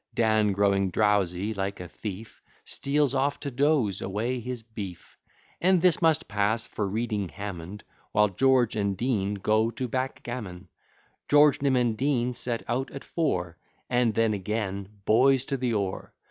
Dan, 0.15 0.51
growing 0.53 0.89
drowsy, 0.89 1.53
like 1.53 1.79
a 1.79 1.87
thief 1.87 2.41
Steals 2.65 3.13
off 3.13 3.39
to 3.41 3.51
doze 3.51 4.01
away 4.01 4.39
his 4.39 4.63
beef; 4.63 5.15
And 5.61 5.79
this 5.79 6.01
must 6.01 6.27
pass 6.27 6.65
for 6.65 6.87
reading 6.87 7.29
Hammond 7.29 7.83
While 8.11 8.29
George 8.29 8.75
and 8.75 8.97
Dean 8.97 9.35
go 9.35 9.69
to 9.69 9.87
backgammon. 9.87 10.69
George, 11.29 11.61
Nim, 11.61 11.75
and 11.75 11.95
Dean, 11.95 12.33
set 12.33 12.63
out 12.67 12.89
at 12.89 13.03
four, 13.03 13.59
And 13.91 14.15
then, 14.15 14.33
again, 14.33 14.87
boys, 15.05 15.45
to 15.45 15.55
the 15.55 15.75
oar. 15.75 16.15